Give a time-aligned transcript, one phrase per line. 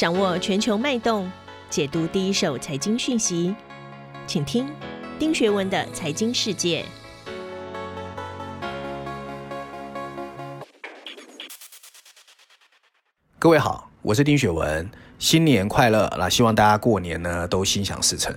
[0.00, 1.30] 掌握全球脉动，
[1.68, 3.54] 解读第一手财经讯息，
[4.26, 4.66] 请听
[5.18, 6.82] 丁学文的财经世界。
[13.38, 16.10] 各位好，我是丁雪文，新年快乐！
[16.18, 18.34] 那希望大家过年呢都心想事成。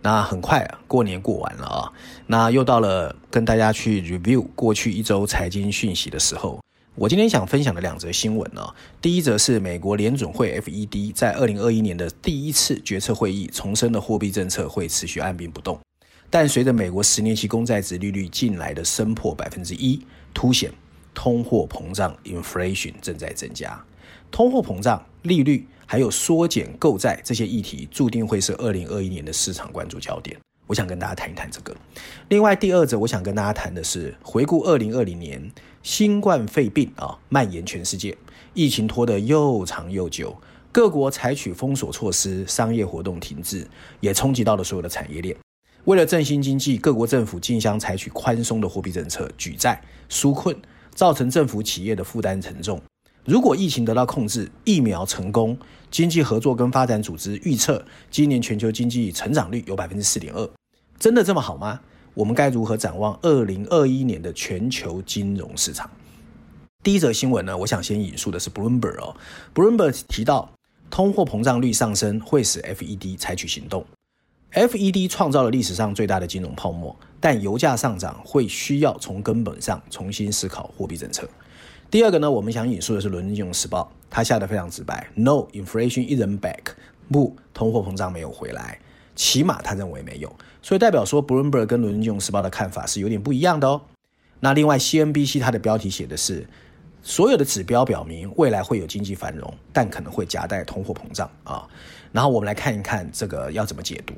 [0.00, 1.92] 那很快过年过完了啊，
[2.26, 6.58] 那又到了跟大家去 review 过去一周财经讯息的时候。
[6.94, 8.62] 我今天想分享的两则新闻呢，
[9.00, 15.80] 第一则是美国联准会 FED 在二零二一年的第一次决策会议重申的货币政策会持续按兵不动，
[16.28, 20.70] 但随着美国十年期公债值利率近来的升破百分之一，凸显
[21.14, 23.82] 通货膨胀 inflation 正在增加。
[24.30, 30.38] 通货膨胀、利率还有缩减购债这些议题，注定会是二零二一年的市场关注焦点。
[30.66, 31.74] 我想跟大家谈一谈这个。
[32.28, 35.50] 另外，第二则我想跟大家谈的是，回顾二零二零年
[35.82, 38.16] 新冠肺病啊蔓延全世界，
[38.54, 40.36] 疫情拖得又长又久，
[40.70, 43.66] 各国采取封锁措施，商业活动停滞，
[43.98, 45.36] 也冲击到了所有的产业链。
[45.84, 50.56] 为了振兴经济，各国政府竞相采取宽松的货币政策，举债纾困，
[50.94, 52.80] 造成政府企业的负担沉重。
[53.24, 55.58] 如果疫情得到控制，疫苗成功，
[55.90, 60.48] 经济合作跟发展组织预测今年全球经济成长率有百分之四点二，
[61.00, 61.80] 真的这么好吗？
[62.14, 65.90] 我们该如何展望二零二一年的全球金融市场？
[66.82, 69.16] 第一则新闻呢，我想先引述的是 Bloomberg 哦
[69.54, 70.50] ，Bloomberg 提到
[70.90, 73.84] 通货膨胀率上升会使 FED 采取行动
[74.52, 81.26] ，FED 创造了历史上最大的金融泡沫，但油价上涨会需要从根本上重新思考货币政策。
[81.90, 86.74] 第二个呢，我们想引述的是《伦敦金融时报》，它下的非常直白：No inflation isn't back，
[87.10, 88.78] 不，通货膨胀没有回来，
[89.14, 90.34] 起码他认为没有。
[90.62, 93.82] 所以代表说，Bloomberg 跟《伦敦金融时报》的看法是有点不一样的哦。
[94.40, 96.46] 那另外，CNBC 它的标题写的是，
[97.02, 101.68] 所有的指标表明未来会有经济繁荣，但可能会夹带通货膨胀啊。
[102.12, 104.14] 然后我们来看一看这个要怎么解读。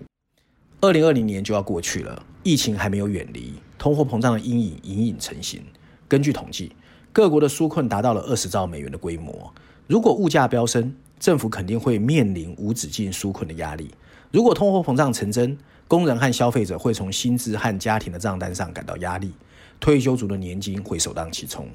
[0.81, 5.63] 二零二零年就要过去了，疫情还没有远离，通货膨胀的阴影隐隐成型。
[6.09, 6.73] 根据统计。
[7.13, 9.55] 各国的纾困达到了二十兆美元的规模。
[9.87, 13.95] 如果物价飙升，政府肯定会面临无止境纾困的压力。
[14.35, 15.57] 如果通货膨胀成真，
[15.87, 19.33] 工人和消费者会从薪资和家庭的账单上感到压力，
[19.79, 21.69] 退休族的年金会首当其冲。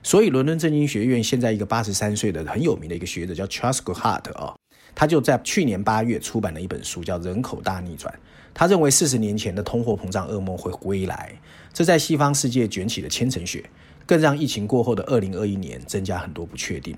[0.00, 4.54] 所以，伦敦政经学院现在一个八十三岁的很有名的一个学者叫 Charles Goodhart 啊，
[4.94, 8.14] 他就在去年八月出版了一本书，叫《人口大逆转》。
[8.54, 11.36] 他认为四十年前的通货膨胀噩梦会归来，
[11.72, 13.68] 这在西方世界卷起了千层雪。
[14.06, 16.96] 更让疫情过后的二零二一年增加很多不确定。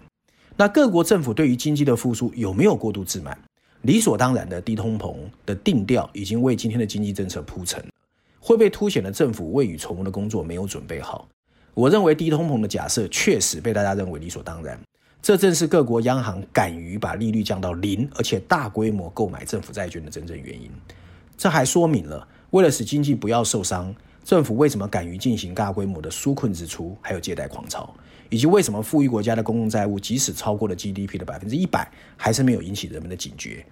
[0.58, 3.38] 那各国政府对于经济的复苏有没有过度自满？
[3.82, 7.88] 理所当然的低通膨的定调已经为今天的经济政策铺陈了，
[8.40, 11.28] 会被凸显了政府未雨绸缪的工作没有准备好。
[11.74, 14.80] 我认为低通膨的假设确实被大家认为理所当然，
[15.20, 20.70] 这正是各国央行敢于把利率降到零，而且大规模购买政府债券的真正原因。
[21.36, 23.94] 这还说明了，为了使经济不要受伤。
[24.24, 27.94] 政府为什么敢于进行大规模的纾困支出，还有借贷狂潮，
[28.28, 33.64] 以及为什么富裕国家的公共债务即使超过了 GDP 的百分之一百，还是没有引起人们的警觉？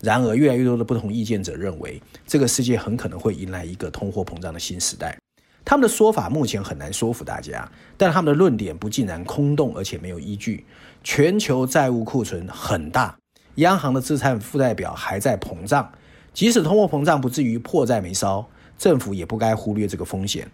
[0.00, 5.16] 然而，越来越多的不同意见者认为，这个世界很可能会迎来一个通货膨胀的新时代。
[5.64, 10.64] 他们的说法目前很难说服大家，但他们的论点不尽然空洞，而且没有依据。
[11.02, 13.16] 全球债务库存很大，
[13.56, 15.90] 央行的资产负债表还在膨胀，
[16.32, 18.46] 即使通货膨胀不至于迫在眉梢。
[18.78, 20.46] 政府也不该忽略这个风险，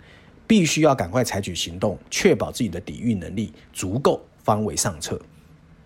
[0.47, 5.20] 必须要赶快采取行动，确保自己的抵御能力足够，方为上策。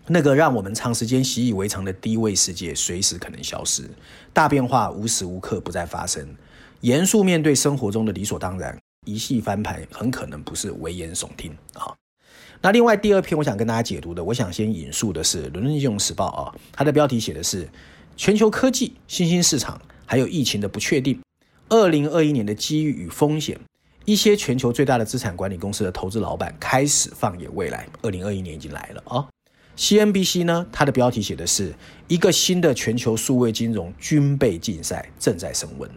[0.08, 3.90] 那个让我们长时间习以为常的低位世界，随时可能消失，
[4.32, 6.26] 大变化无时无刻不在发生。
[6.82, 11.92] 严肃面对生活中的理所当然，一系翻盘很可能不是危言耸听啊。
[12.62, 17.68] 那另外第二篇我想跟大家解读的，我想先引述的是《伦敦金融时报》啊，它的标题写的是
[18.16, 21.20] 全球科技新兴市场还有疫情的不确定。
[21.68, 23.58] 二零二一年的机遇与风险，
[24.06, 27.88] 一些全球最大的资产管理公司的投资老板开始放眼未来。
[28.02, 29.26] 二零二一年已经来了啊
[29.76, 31.74] ！CNBC 呢，它的标题写的是
[32.06, 35.90] 一个新的全球数位金融军备竞赛正在升温，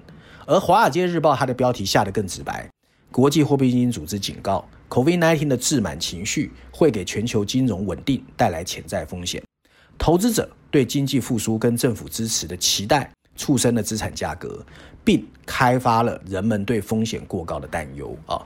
[0.48, 2.68] 而华尔街日报它的标题下得更直白：
[3.12, 9.44] 国际货币基金组织警告，COVID-19 的自满情绪会给全球金融稳定带来潜在风险，
[10.00, 13.12] 投资者对经济复苏跟政府支持的期待。
[13.40, 14.64] 促生的资产价格，
[15.02, 18.46] 并开发了人们对风险过高的担忧啊！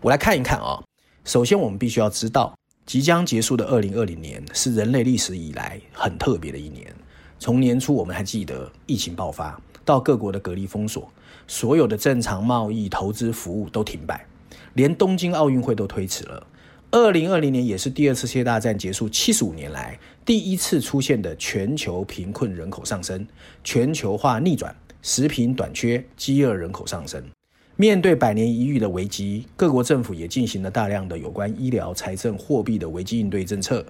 [0.00, 0.82] 我来看一看啊。
[1.24, 2.52] 首先，我们必须要知道，
[2.84, 6.92] 即将结束的二零二零年是人类历史以来很特别的一年。
[7.38, 11.08] 从年初我们还记得疫情爆发，到各国的隔离封锁，
[11.46, 14.26] 所有的正常贸易、投资、服务都停摆，
[14.72, 16.44] 连东京奥运会都推迟了。
[16.94, 23.26] 二零二零年也是第二次世界大战结束七十五年来第一次出现的全球贫困人口上升、
[23.64, 27.20] 全球化逆转、食品短缺、饥饿人口上升。
[27.74, 33.84] 面对百年一遇的危机，各国政府也进行了大量的有关医疗、财政、货币的危机应对政策。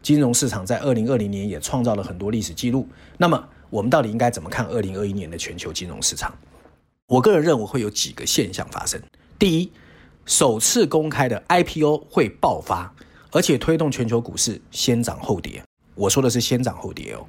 [0.00, 2.88] 金融市场在二零二零年也创造了很多历史记录。
[3.18, 6.34] 那么，我们到底应该怎么看二零二一年的全球金融市场？
[7.08, 8.98] 我个人认为会有几个现象发生。
[9.38, 9.70] 第一，
[10.26, 12.92] 首次公开的 IPO 会爆发，
[13.30, 15.62] 而且推动全球股市先涨后跌。
[15.94, 17.24] 我说的是先涨后跌哦。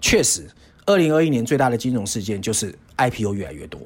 [0.00, 0.48] 确实，
[0.86, 3.80] 二零二一年最大的金融事件就是 IPO 越来越多。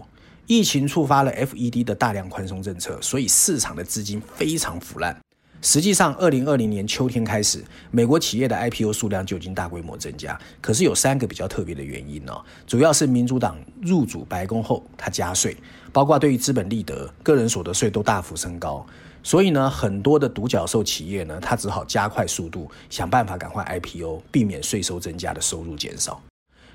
[0.46, 5.20] 疫情触发了 FED 的大量宽松政策，所以市场的资金非常腐烂。
[5.62, 10.38] 实际上，二零二零年秋天开始，美国企业的 IPO 数量就已经大规模增加。
[10.60, 15.56] 可是有三个比较特别的原因哦，主要是民主党入主白宫后，它加税，
[15.92, 18.86] 包括对于资本利得、个人所得税都大幅升高。
[19.22, 26.22] 所以呢，很多的独角兽企业呢，它只好加快速度，想办法赶快 IPO，避免税收增加的收入减少。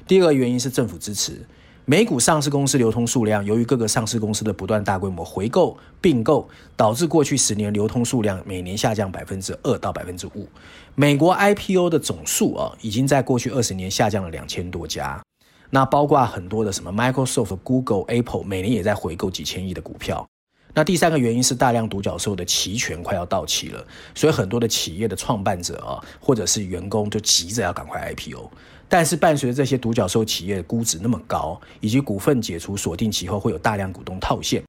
[0.06, 1.46] 第二个原因是政府支持。
[1.92, 6.48] 美股上市公司流通数量，由于各个上市公司的不断大规模回购、并购，
[6.78, 10.48] 导致过去十年流通数量每年下降百分之二到百分之五。
[10.96, 15.22] 美国 IPO 的总数啊，已经在过去二十年下降了两千多家。
[15.70, 20.26] 那包括很多的什么 Microsoft、Google、Apple，每年也在回购几千亿的股票。
[20.74, 23.86] 那第三个原因是大量独角兽的期权快要到期了，
[24.16, 28.50] 所以很多的企业的创办者啊，或者是员工就急着要赶快 IPO。
[28.92, 34.62] 但是伴随着这些独角兽企业的估值那么高，以及股份解除锁定期后会有大量股东套现，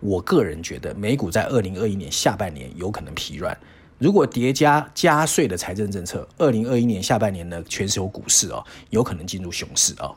[0.00, 3.58] 我个人觉得美股在二零二一年下半年有可能疲软。
[3.96, 10.14] 如果叠加加税的财政政策，二零二一年下半年呢，全球股市哦有可能进入熊市啊。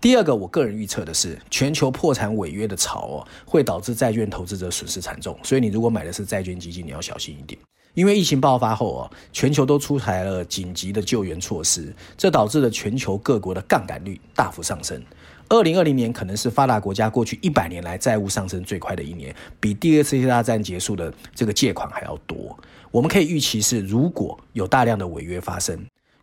[0.00, 5.36] 第二个，我个人预测的是，全球破产违约的潮哦，会导致债券投资者损失惨重。
[5.42, 7.60] 所以你如果买的是债券基金，你要小心一点。
[7.94, 15.02] 因为疫情爆发后啊，全球都出台了紧急的救援措施，这导致了全球各国的杠杆率大幅上升。
[15.48, 22.58] 二零二零年可能是发达国家过去一百年来债务上升最快的一年，比第二次世界大战结束的这个借款还要多。
[22.90, 25.78] 我们可以预期是，如果有大量的违约发生，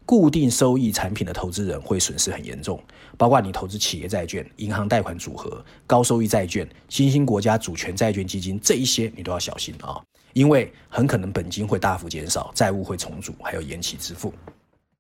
[0.06, 2.82] 固定收益产品的投资人会损失很严重，
[3.16, 10.02] 包括你投资企业债券、银行贷款组合、高收益债券、新兴国家主权债券基金这一些，你都要小心啊。
[10.34, 14.34] 因为很可能本金会大幅减少，债务会重组，还有延期支付。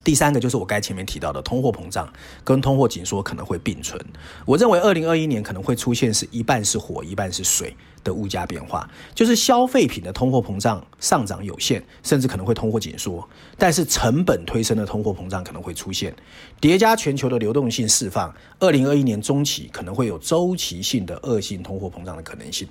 [0.02, 2.12] 第三个就是我该前面提到的通货膨胀
[2.42, 4.00] 跟通货紧缩可能会并存。
[4.46, 13.28] 我认为二零二一年可能会出现是一半是火一半是水的物价变化，就是消费品的通货膨胀上涨有限，甚至可能会通货紧缩，
[13.58, 16.16] 但是成本推升的通货膨胀可能会出现，
[16.62, 22.66] 叠加全球的流动性释放，二零二一年中期可能会有周期性的恶性通货膨胀的可能性。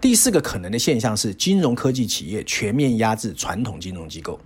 [0.00, 4.38] 第四个可能的现象是，金融科技企业全面压制传统金融机构。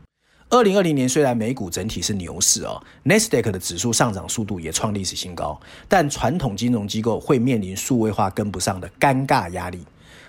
[0.49, 9.84] 二零二零年虽然美股整体是牛市哦 n e s d a q 的指数上涨速度也创历史新高，但传统金融机构会面临数位化跟不上的尴尬压力。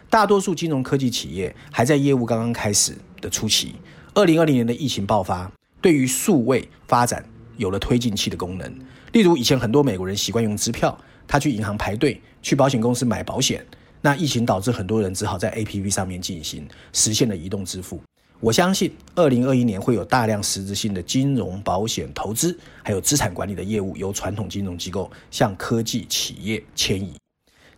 [0.09, 3.75] 大多数金融科技企业还在业务刚刚开始的初期。
[4.13, 5.49] 二零二零年的疫情爆发，
[5.81, 7.23] 对于数位发展
[7.55, 8.69] 有了推进器的功能。
[9.13, 13.65] 例如，以前很多美国人习惯用支票，他去银行排队，去保险公司买保险。
[14.05, 18.01] 那疫情导致很多人只好在 A P P 上面进行实现了移动支付。
[18.41, 27.13] 我相信二零二一年会有大量实质性的金融、保险、投资，还有资产管理的业务由传统金融机构向科技企业迁移。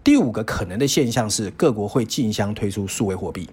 [0.03, 3.47] 第五个可能的现象是各国会竞相推出数位货币，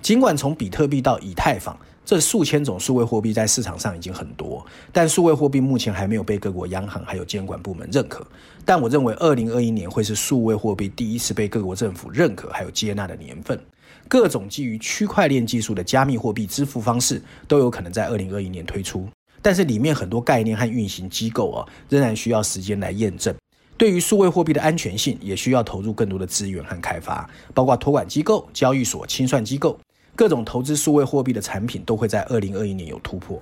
[0.00, 1.76] 尽管从比特币到以太坊。
[2.04, 8.26] 这数千种数位货币在市场上已经很多，但数位货币目前还没有被各国央行还有监管部门认可。
[8.64, 13.58] 但我认为，二零二一年会是数位货币第一次被各国政府认可还有接纳的年份。
[14.08, 19.08] 各种基于区块链技术的加密货币支付方式都有可能在二零二一年推出，
[19.40, 23.34] 但是里面很多概念和运行机构啊，仍然需要时间来验证。
[23.78, 29.78] 对于数位货币的安全性，也需要投入更多的资源和开发，包括托管机构、交易所、清算机构。
[30.14, 33.40] 各种投资数位货币的产品都会在二零二一年有突破。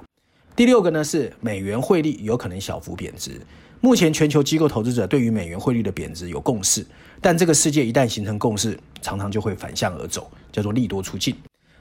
[0.55, 3.41] 第六个呢是美元汇率有可能小幅贬值。
[3.81, 6.85] 目前全球机构投资者对于美元汇率的贬值有共识，
[7.21, 11.35] 但这个世界一旦形成共识，常常就会反向而走，叫做利多出尽。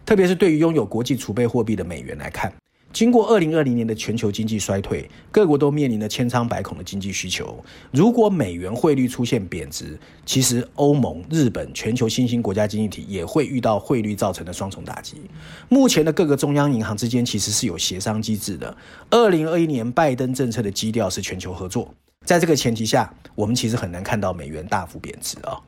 [0.06, 2.52] 特别是对于拥有国际储备货币的美元来看。
[2.92, 7.64] 经过二零二零年的全球经济衰退，各国都面临了千疮百孔的经济需求。
[7.92, 15.18] 如果美元汇率出现贬值，其实欧盟、日本、全球新兴国家经济体也会遇到汇率造成的双重打击。
[15.70, 18.76] 目前的各个中央银行之间其实是有协商机制的。
[19.12, 21.94] 二零二一年拜登政策的基调是全球合作，
[22.26, 25.62] 在这个前提下，我们其实很难看到美元大幅贬值啊。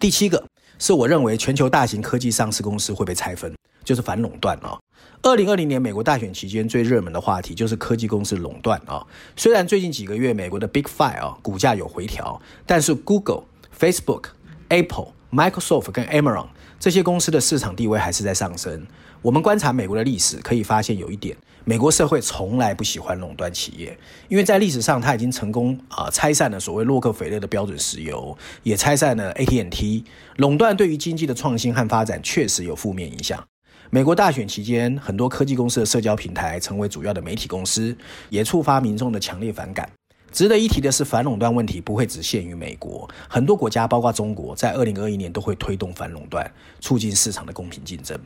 [0.00, 0.44] 第七个
[0.80, 3.54] 是我认为全球大型科技上市公司会被拆分。
[3.88, 4.78] 就是反垄断啊！
[5.22, 9.02] 二零二零年美国大选期间最热门的话题就是科技公司垄断啊。
[9.34, 14.24] 虽然最近几个月美国的 Big Five 啊股价有回调，但是 Google、Facebook、
[14.68, 18.86] Apple、Microsoft 跟 Amazon 这些公司的市场地位还是在上升。
[19.22, 30.04] 我们观察美国的历史，可以发现有一点，美国社会从来不喜欢垄断企业，因为在历史上它已经成功啊拆散了所谓洛克菲勒的标准石油，也拆散了 AT&T。
[30.36, 33.42] 垄断对于经济的创新和发展确实有负面影响。
[33.90, 37.96] 美国大选期间，很多科技公司的社交平台成为主要的媒体公司，
[38.28, 39.90] 也触发民众的强烈反感。
[40.30, 48.18] 值得一提的是，反垄断问题不会只限于美国，很多国家，包括中国，在二零二一年都会推动反垄断，促进市场的公平竞争。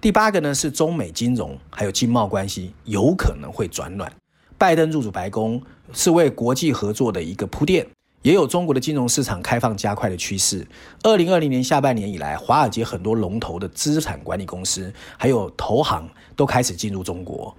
[0.00, 4.10] 第八个呢是中美金融还有经贸关系有可能会转暖。
[4.56, 5.60] 拜登入主白宫
[5.92, 7.86] 是为国际合作的一个铺垫。
[8.24, 10.66] 也有中国的金融市场开放加快的趋势。
[11.02, 17.54] 二零二零年下半年以来，华尔街很多龙头的资产管理公司，还有投行都开始进入中国。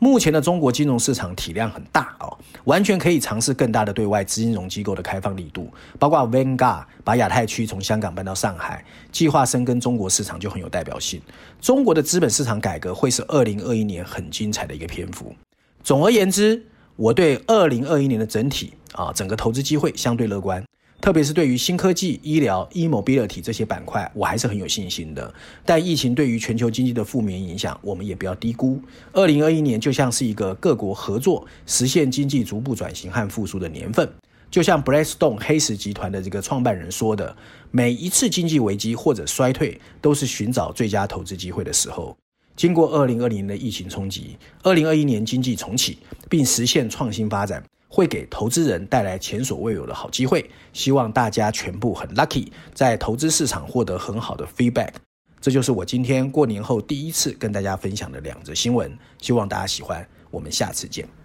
[0.00, 5.70] 目前的中国金融市场体量很大哦，完全可以尝试更大的对外资金融机构的开放力度。
[5.96, 11.22] 包括 Vanguard 把亚太区从香港搬到上海，计划深耕中国市场就很有代表性。
[11.60, 15.32] 中国的资本市场改革会是二零二一年很精彩的一个篇幅。
[15.84, 16.66] 总而言之。
[16.96, 20.62] 我对二零二一年的整体啊，整个投资机会相对乐观，
[21.00, 25.32] 特别是对于新科技、医疗、e-mobility 这些板块，我还是很有信心的。
[25.64, 28.78] 但疫情对于全球经济的负面影响，我们也不要低估。
[29.14, 34.06] 二零二一年就像是一个各国合作实现经济逐步转型和复苏的年份。
[34.50, 37.34] 就像 Blackstone 黑石集团的这个创办人说的，
[37.70, 42.14] 每一次经济危机或者衰退，都是寻找最佳投资机会的时候。
[42.56, 50.48] 经过二零二零年的疫情冲击，二零二一年经济重启，并实现创新发展，会给投资人带来前所未有的好机会。
[50.72, 54.92] 希望大家全部很 lucky，在投资市场获得很好的 feedback。
[55.40, 60.06] 这就是我今天过年后第一次跟大家分享的两则新闻，希望大家喜欢。
[60.30, 61.19] 我们下次见。